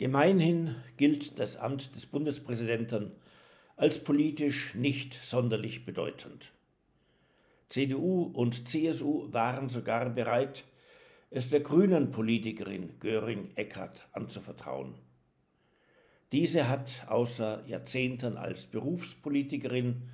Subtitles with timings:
[0.00, 3.12] Gemeinhin gilt das Amt des Bundespräsidenten
[3.76, 6.52] als politisch nicht sonderlich bedeutend.
[7.68, 10.64] CDU und CSU waren sogar bereit,
[11.28, 14.94] es der grünen Politikerin Göring Eckert anzuvertrauen.
[16.32, 20.08] Diese hat außer Jahrzehnten als Berufspolitikerin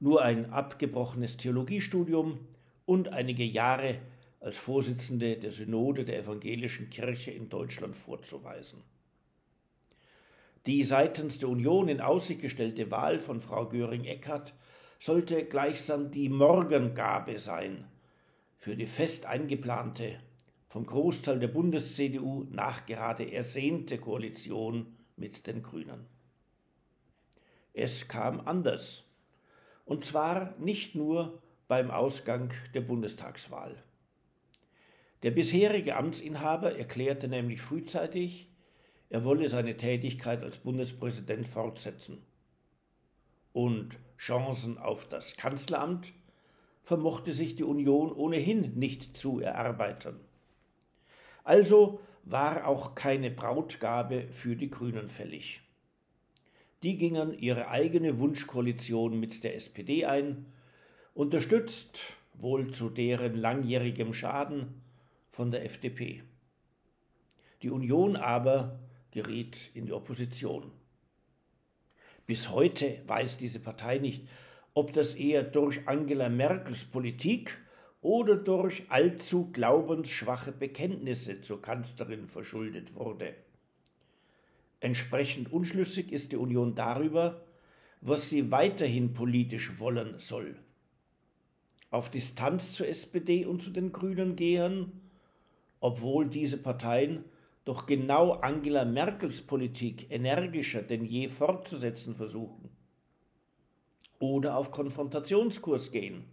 [0.00, 2.38] nur ein abgebrochenes Theologiestudium
[2.86, 3.98] und einige Jahre
[4.40, 8.82] als Vorsitzende der Synode der Evangelischen Kirche in Deutschland vorzuweisen.
[10.68, 14.52] Die seitens der Union in Aussicht gestellte Wahl von Frau Göring-Eckardt
[14.98, 17.86] sollte gleichsam die Morgengabe sein
[18.58, 20.20] für die fest eingeplante,
[20.68, 26.04] vom Großteil der Bundes-CDU nachgerade ersehnte Koalition mit den Grünen.
[27.72, 29.04] Es kam anders,
[29.86, 33.74] und zwar nicht nur beim Ausgang der Bundestagswahl.
[35.22, 38.48] Der bisherige Amtsinhaber erklärte nämlich frühzeitig,
[39.10, 42.22] er wolle seine Tätigkeit als Bundespräsident fortsetzen.
[43.52, 46.12] Und Chancen auf das Kanzleramt
[46.82, 50.20] vermochte sich die Union ohnehin nicht zu erarbeiten.
[51.44, 55.62] Also war auch keine Brautgabe für die Grünen fällig.
[56.82, 60.46] Die gingen ihre eigene Wunschkoalition mit der SPD ein,
[61.14, 62.00] unterstützt,
[62.34, 64.82] wohl zu deren langjährigem Schaden,
[65.30, 66.22] von der FDP.
[67.62, 68.78] Die Union aber
[69.10, 70.70] geriet in die Opposition.
[72.26, 74.28] Bis heute weiß diese Partei nicht,
[74.74, 77.58] ob das eher durch Angela Merkels Politik
[78.00, 83.34] oder durch allzu glaubensschwache Bekenntnisse zur Kanzlerin verschuldet wurde.
[84.80, 87.44] Entsprechend unschlüssig ist die Union darüber,
[88.00, 90.56] was sie weiterhin politisch wollen soll.
[91.90, 95.00] Auf Distanz zur SPD und zu den Grünen gehen,
[95.80, 97.24] obwohl diese Parteien
[97.68, 102.70] doch genau Angela Merkels Politik energischer denn je fortzusetzen versuchen.
[104.18, 106.24] Oder auf Konfrontationskurs gehen.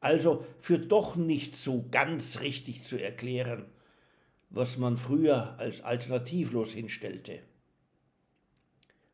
[0.00, 3.64] Also für doch nicht so ganz richtig zu erklären,
[4.50, 7.40] was man früher als alternativlos hinstellte.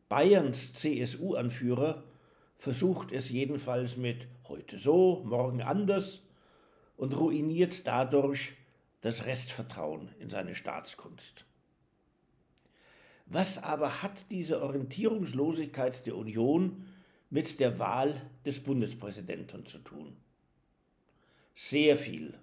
[0.08, 2.02] Bayerns CSU-Anführer
[2.56, 6.22] versucht es jedenfalls mit heute so, morgen anders
[6.96, 8.54] und ruiniert dadurch
[9.00, 11.47] das Restvertrauen in seine Staatskunst.
[13.27, 16.87] Was aber hat diese Orientierungslosigkeit der Union
[17.31, 20.16] mit der Wahl des Bundespräsidenten zu tun?
[21.55, 22.38] Sehr viel,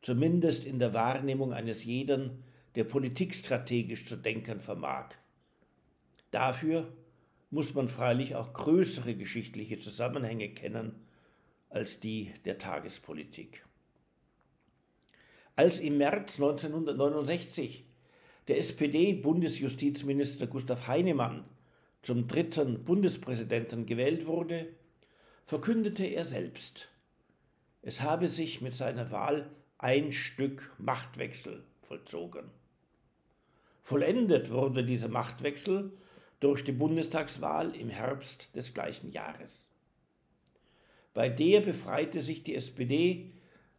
[0.00, 2.44] zumindest in der Wahrnehmung eines jeden,
[2.76, 5.08] der politikstrategisch zu denken vermag.
[6.30, 6.92] Dafür
[7.50, 11.04] muss man freilich auch größere geschichtliche Zusammenhänge kennen
[11.68, 13.64] als die der Tagespolitik.
[15.56, 17.84] Als im März 1969
[18.48, 21.44] der SPD-Bundesjustizminister Gustav Heinemann
[22.02, 24.68] zum dritten Bundespräsidenten gewählt wurde,
[25.44, 26.88] verkündete er selbst,
[27.82, 32.50] es habe sich mit seiner Wahl ein Stück Machtwechsel vollzogen.
[33.82, 35.92] Vollendet wurde dieser Machtwechsel
[36.38, 39.66] durch die Bundestagswahl im Herbst des gleichen Jahres.
[41.14, 43.32] Bei der befreite sich die SPD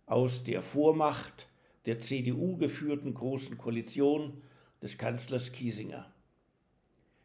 [0.05, 1.47] aus der Vormacht
[1.85, 4.41] der CDU geführten Großen Koalition
[4.81, 6.11] des Kanzlers Kiesinger.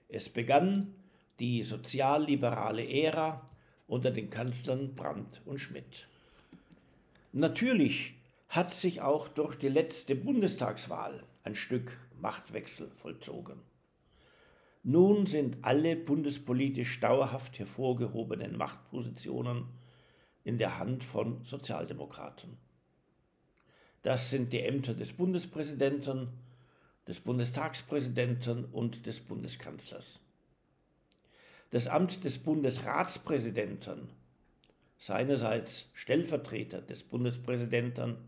[0.09, 0.95] Es begann
[1.41, 3.45] die sozialliberale Ära
[3.87, 6.09] unter den Kanzlern Brandt und Schmidt.
[7.33, 8.15] Natürlich
[8.49, 13.61] hat sich auch durch die letzte Bundestagswahl ein Stück Machtwechsel vollzogen.
[14.83, 19.65] Nun sind alle bundespolitisch dauerhaft hervorgehobenen Machtpositionen
[20.45, 22.57] in der Hand von Sozialdemokraten.
[24.07, 26.29] Das sind die Ämter des Bundespräsidenten,
[27.09, 30.21] des Bundestagspräsidenten und des Bundeskanzlers.
[31.71, 34.09] Das Amt des Bundesratspräsidenten,
[34.97, 38.19] seinerseits Stellvertreter des Bundespräsidenten,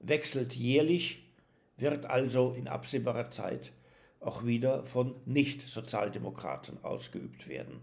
[0.00, 1.22] wechselt jährlich,
[1.76, 3.70] wird also in absehbarer Zeit
[4.18, 7.78] auch wieder von Nicht-Sozialdemokraten ausgeübt werden.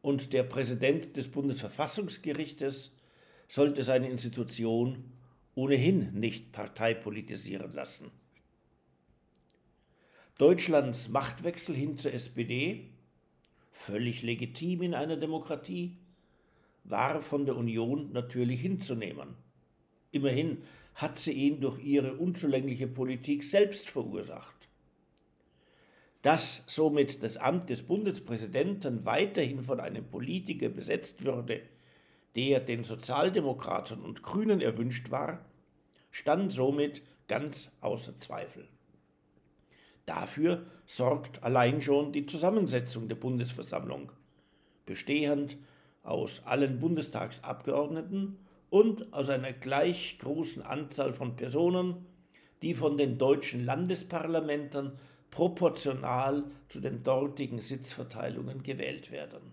[0.00, 2.92] Und der Präsident des Bundesverfassungsgerichtes
[3.48, 5.12] sollte seine Institution
[5.56, 8.12] ohnehin nicht parteipolitisieren lassen.
[10.38, 12.90] Deutschlands Machtwechsel hin zur SPD,
[13.72, 15.96] völlig legitim in einer Demokratie,
[16.84, 19.34] war von der Union natürlich hinzunehmen.
[20.12, 20.58] Immerhin
[20.94, 24.68] hat sie ihn durch ihre unzulängliche Politik selbst verursacht.
[26.20, 31.62] Dass somit das Amt des Bundespräsidenten weiterhin von einem Politiker besetzt würde,
[32.34, 35.45] der den Sozialdemokraten und Grünen erwünscht war,
[36.16, 38.66] stand somit ganz außer Zweifel.
[40.06, 44.12] Dafür sorgt allein schon die Zusammensetzung der Bundesversammlung,
[44.86, 45.58] bestehend
[46.02, 48.38] aus allen Bundestagsabgeordneten
[48.70, 52.06] und aus einer gleich großen Anzahl von Personen,
[52.62, 54.92] die von den deutschen Landesparlamenten
[55.30, 59.52] proportional zu den dortigen Sitzverteilungen gewählt werden.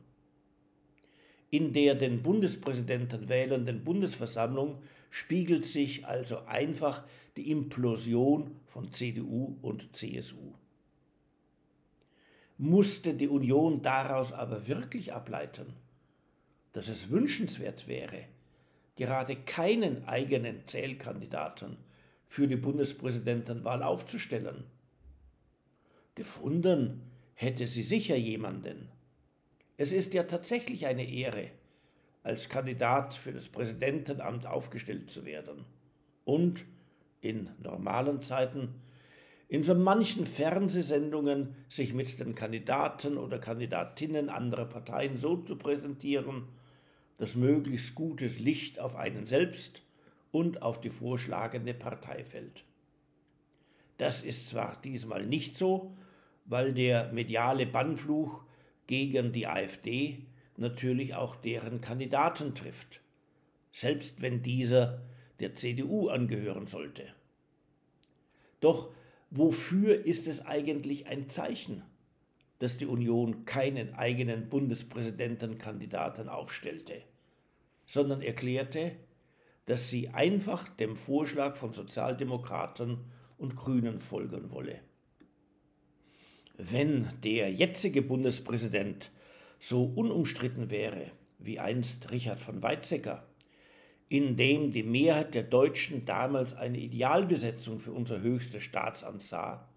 [1.49, 4.81] In der den Bundespräsidenten wählenden Bundesversammlung
[5.13, 7.03] spiegelt sich also einfach
[7.37, 10.55] die Implosion von CDU und CSU.
[12.57, 15.75] Musste die Union daraus aber wirklich ableiten,
[16.71, 18.25] dass es wünschenswert wäre,
[18.95, 21.77] gerade keinen eigenen Zählkandidaten
[22.25, 24.63] für die Bundespräsidentenwahl aufzustellen?
[26.15, 27.03] Gefunden
[27.35, 28.89] hätte sie sicher jemanden.
[29.77, 31.51] Es ist ja tatsächlich eine Ehre,
[32.23, 35.65] als Kandidat für das Präsidentenamt aufgestellt zu werden.
[36.25, 36.65] Und
[37.21, 38.75] in normalen Zeiten
[39.49, 46.47] in so manchen Fernsehsendungen sich mit den Kandidaten oder Kandidatinnen anderer Parteien so zu präsentieren,
[47.17, 49.83] dass möglichst gutes Licht auf einen selbst
[50.31, 52.63] und auf die vorschlagende Partei fällt.
[53.97, 55.95] Das ist zwar diesmal nicht so,
[56.45, 58.43] weil der mediale Bannfluch
[58.87, 60.25] gegen die AfD
[60.57, 63.01] natürlich auch deren Kandidaten trifft,
[63.71, 65.01] selbst wenn dieser
[65.39, 67.07] der CDU angehören sollte.
[68.59, 68.93] Doch
[69.29, 71.83] wofür ist es eigentlich ein Zeichen,
[72.59, 77.01] dass die Union keinen eigenen Bundespräsidentenkandidaten aufstellte,
[77.85, 78.95] sondern erklärte,
[79.65, 82.99] dass sie einfach dem Vorschlag von Sozialdemokraten
[83.37, 84.79] und Grünen folgen wolle.
[86.57, 89.11] Wenn der jetzige Bundespräsident
[89.63, 93.25] so unumstritten wäre wie einst Richard von Weizsäcker,
[94.09, 99.69] in dem die Mehrheit der Deutschen damals eine Idealbesetzung für unser höchstes Staatsamt sah,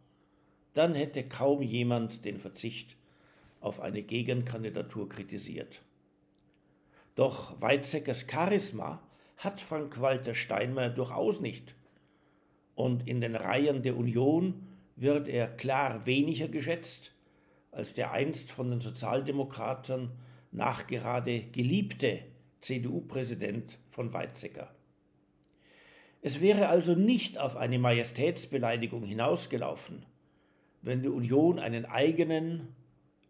[0.75, 2.97] dann hätte kaum jemand den Verzicht
[3.61, 5.83] auf eine Gegenkandidatur kritisiert.
[7.15, 9.01] Doch Weizsäckers Charisma
[9.37, 11.77] hat Frank-Walter Steinmeier durchaus nicht.
[12.75, 14.67] Und in den Reihen der Union
[14.97, 17.13] wird er klar weniger geschätzt
[17.77, 20.11] als der einst von den Sozialdemokraten
[20.51, 22.21] nachgerade geliebte
[22.63, 24.75] CDU-Präsident von Weizsäcker.
[26.23, 30.07] Es wäre also nicht auf eine Majestätsbeleidigung hinausgelaufen,
[30.81, 32.75] wenn die Union einen eigenen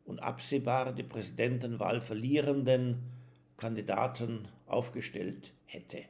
[0.05, 3.03] und absehbar die Präsidentenwahl verlierenden
[3.57, 6.05] Kandidaten aufgestellt hätte.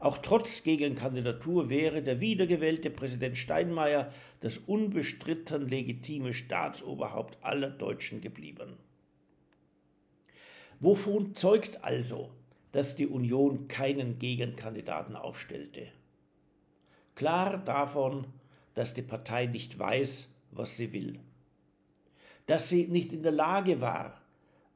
[0.00, 8.76] Auch trotz Gegenkandidatur wäre der wiedergewählte Präsident Steinmeier das unbestritten legitime Staatsoberhaupt aller Deutschen geblieben.
[10.78, 12.30] Wovon zeugt also,
[12.70, 15.88] dass die Union keinen Gegenkandidaten aufstellte?
[17.16, 18.28] Klar davon,
[18.74, 21.18] dass die Partei nicht weiß, was sie will.
[22.46, 24.17] Dass sie nicht in der Lage war,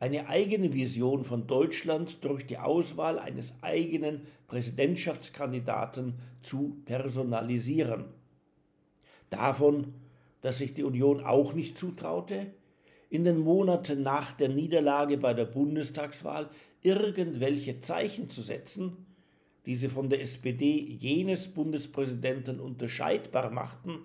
[0.03, 8.07] eine eigene Vision von Deutschland durch die Auswahl eines eigenen Präsidentschaftskandidaten zu personalisieren.
[9.31, 9.95] Davon,
[10.41, 12.49] dass sich die Union auch nicht zutraute,
[13.11, 16.51] in den Monaten nach der Niederlage bei der Bundestagswahl
[16.81, 19.07] irgendwelche Zeichen zu setzen,
[19.67, 24.01] die sie von der SPD jenes Bundespräsidenten unterscheidbar machten,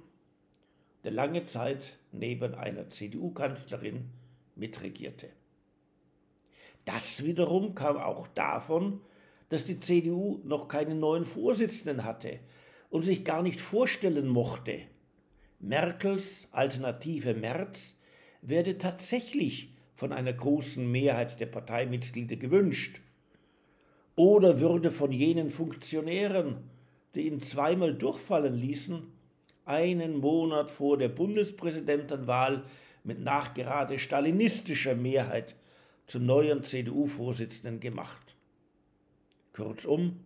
[1.04, 4.06] der lange Zeit neben einer CDU-Kanzlerin
[4.56, 5.30] mitregierte.
[6.88, 9.02] Das wiederum kam auch davon,
[9.50, 12.40] dass die CDU noch keinen neuen Vorsitzenden hatte
[12.90, 14.84] und sich gar nicht vorstellen mochte.
[15.60, 18.00] Merkels Alternative Merz
[18.42, 23.02] werde tatsächlich von einer großen Mehrheit der Parteimitglieder gewünscht.
[24.16, 26.70] Oder würde von jenen Funktionären,
[27.16, 29.12] die ihn zweimal durchfallen ließen,
[29.66, 32.64] einen Monat vor der Bundespräsidentenwahl
[33.04, 35.54] mit nachgerade stalinistischer Mehrheit
[36.08, 38.36] zum neuen CDU-Vorsitzenden gemacht.
[39.54, 40.24] Kurzum,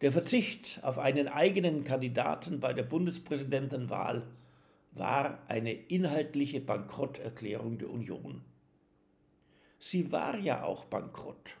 [0.00, 4.26] der Verzicht auf einen eigenen Kandidaten bei der Bundespräsidentenwahl
[4.92, 8.42] war eine inhaltliche Bankrotterklärung der Union.
[9.78, 11.56] Sie war ja auch bankrott.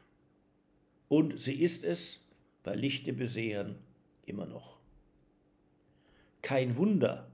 [1.08, 2.20] Und sie ist es
[2.62, 3.76] bei Lichte besehen
[4.26, 4.78] immer noch.
[6.42, 7.30] Kein Wunder,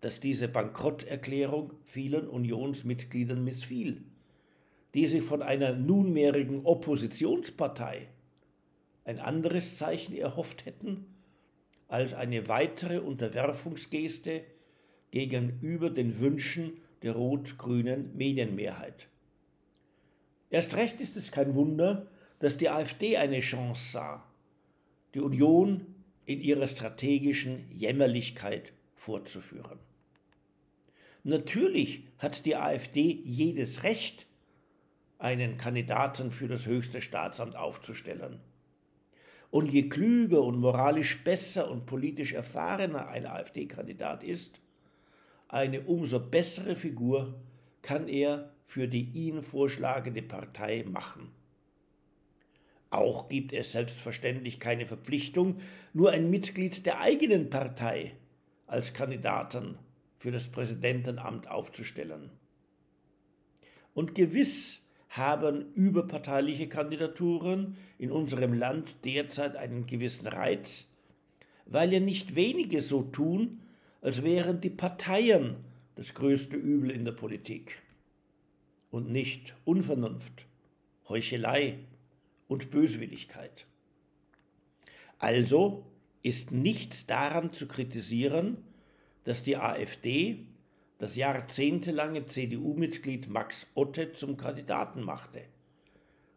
[0.00, 4.04] dass diese Bankrotterklärung vielen Unionsmitgliedern missfiel
[4.94, 8.08] die sich von einer nunmehrigen Oppositionspartei
[9.04, 11.06] ein anderes Zeichen erhofft hätten
[11.88, 14.44] als eine weitere Unterwerfungsgeste
[15.10, 19.08] gegenüber den Wünschen der rot-grünen Medienmehrheit.
[20.50, 24.24] Erst recht ist es kein Wunder, dass die AfD eine Chance sah,
[25.14, 25.86] die Union
[26.26, 29.78] in ihrer strategischen Jämmerlichkeit fortzuführen.
[31.24, 34.26] Natürlich hat die AfD jedes Recht,
[35.18, 38.40] einen Kandidaten für das höchste Staatsamt aufzustellen.
[39.50, 44.60] Und je klüger und moralisch besser und politisch erfahrener ein AfD-Kandidat ist,
[45.48, 47.40] eine umso bessere Figur
[47.82, 51.32] kann er für die ihn vorschlagende Partei machen.
[52.90, 55.60] Auch gibt es selbstverständlich keine Verpflichtung,
[55.92, 58.14] nur ein Mitglied der eigenen Partei
[58.66, 59.78] als Kandidaten
[60.18, 62.30] für das Präsidentenamt aufzustellen.
[63.94, 70.88] Und gewiss haben überparteiliche Kandidaturen in unserem Land derzeit einen gewissen Reiz,
[71.66, 73.60] weil ja nicht wenige so tun,
[74.00, 75.56] als wären die Parteien
[75.94, 77.82] das größte Übel in der Politik
[78.90, 80.46] und nicht Unvernunft,
[81.08, 81.78] Heuchelei
[82.46, 83.66] und Böswilligkeit.
[85.18, 85.84] Also
[86.22, 88.58] ist nichts daran zu kritisieren,
[89.24, 90.46] dass die AfD
[90.98, 95.42] das jahrzehntelange CDU-Mitglied Max Otte zum Kandidaten machte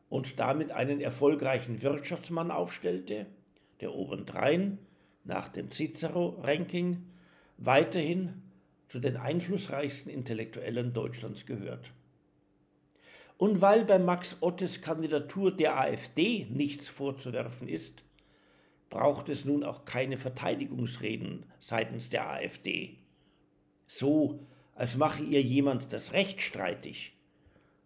[0.10, 3.26] und damit einen erfolgreichen Wirtschaftsmann aufstellte,
[3.80, 4.78] der obendrein
[5.24, 7.04] nach dem Cicero-Ranking
[7.58, 8.42] weiterhin
[8.88, 11.94] zu den einflussreichsten Intellektuellen Deutschlands gehört.
[13.38, 18.04] Und weil bei Max Ottes Kandidatur der AfD nichts vorzuwerfen ist,
[18.90, 23.01] braucht es nun auch keine Verteidigungsreden seitens der AfD.
[23.94, 24.40] So,
[24.74, 27.12] als mache ihr jemand das Recht streitig,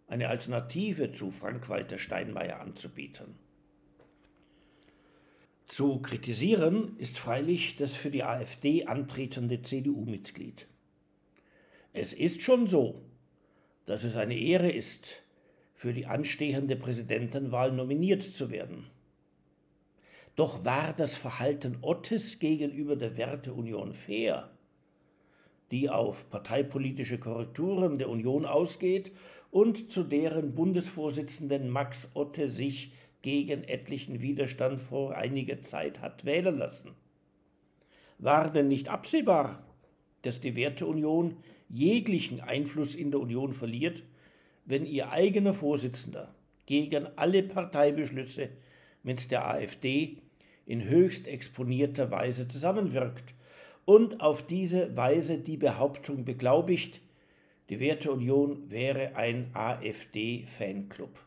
[0.08, 3.34] eine Alternative zu Frank-Walter Steinmeier anzubieten.
[5.66, 10.68] Zu kritisieren ist freilich das für die AfD antretende CDU-Mitglied.
[11.92, 13.02] Es ist schon so,
[13.88, 15.24] dass es eine Ehre ist,
[15.74, 18.92] für die anstehende Präsidentenwahl nominiert zu werden.
[20.36, 24.55] Doch war das Verhalten Ottes gegenüber der Werteunion fair,
[25.72, 29.12] die auf parteipolitische Korrekturen der Union ausgeht
[29.52, 32.92] und zu deren Bundesvorsitzenden Max Otte sich
[33.22, 36.92] gegen etlichen Widerstand vor einiger Zeit hat wählen lassen.
[38.20, 39.66] War denn nicht absehbar,
[40.22, 41.38] dass die Werteunion
[41.70, 44.04] jeglichen Einfluss in der Union verliert,
[44.66, 46.34] wenn ihr eigener Vorsitzender
[46.66, 48.50] gegen alle Parteibeschlüsse
[49.04, 50.18] mit der AfD
[50.66, 53.36] in höchst exponierter Weise zusammenwirkt
[53.86, 57.02] und auf diese Weise die Behauptung beglaubigt,
[57.70, 61.24] die Werteunion wäre ein AfD-Fanclub.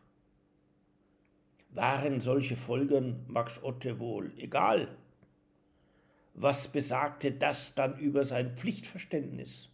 [1.71, 4.89] Waren solche Folgen Max Otte wohl egal?
[6.35, 9.69] Was besagte das dann über sein Pflichtverständnis?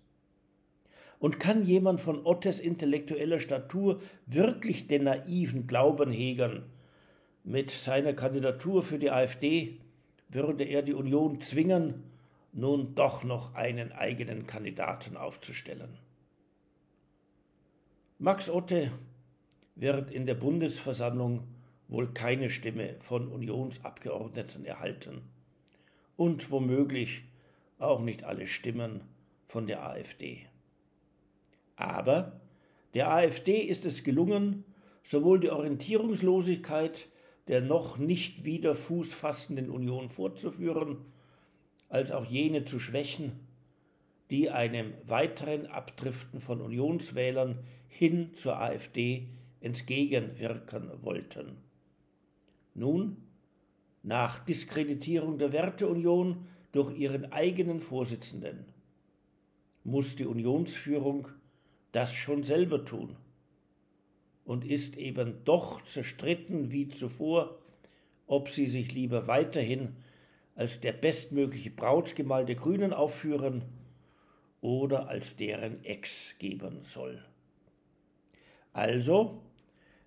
[1.19, 6.65] Und kann jemand von Ottes intellektueller Statur wirklich den naiven Glauben hegern,
[7.45, 9.79] mit seiner Kandidatur für die AfD
[10.31, 12.03] würde er die Union zwingen,
[12.55, 15.99] nun doch noch einen eigenen Kandidaten aufzustellen.
[18.19, 18.93] Max Otte
[19.75, 21.43] wird in der Bundesversammlung
[21.89, 25.23] wohl keine Stimme von Unionsabgeordneten erhalten
[26.17, 27.25] und womöglich
[27.79, 29.03] auch nicht alle Stimmen
[29.47, 30.47] von der AfD.
[31.77, 32.41] Aber
[32.95, 34.65] der AfD ist es gelungen,
[35.03, 37.09] sowohl die Orientierungslosigkeit
[37.49, 41.05] der noch nicht wieder Fuß fassenden Union fortzuführen,
[41.95, 43.39] als auch jene zu schwächen,
[44.29, 49.29] die einem weiteren Abdriften von Unionswählern hin zur AfD
[49.61, 51.57] entgegenwirken wollten.
[52.75, 53.19] Nun,
[54.03, 58.65] nach Diskreditierung der Werteunion durch ihren eigenen Vorsitzenden,
[59.85, 61.29] muss die Unionsführung
[61.93, 63.15] das schon selber tun
[64.45, 67.57] und ist eben doch zerstritten wie zuvor,
[68.27, 69.95] ob sie sich lieber weiterhin
[70.55, 73.63] als der bestmögliche Brautgemahl der Grünen aufführen
[74.61, 77.23] oder als deren Ex geben soll.
[78.73, 79.43] Also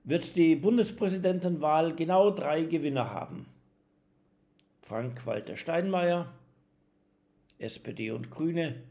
[0.04, 3.46] wird die Bundespräsidentenwahl genau drei Gewinner haben.
[4.82, 6.34] Frank-Walter Steinmeier,
[7.60, 8.82] SPD und Grüne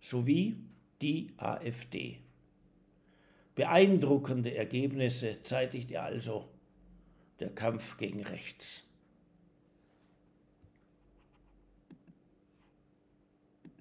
[0.00, 0.56] sowie
[1.00, 2.18] die AfD.
[3.54, 6.48] Beeindruckende Ergebnisse zeitigt ihr also
[7.40, 8.84] der Kampf gegen rechts.